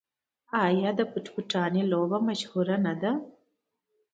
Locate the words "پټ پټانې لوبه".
1.11-2.17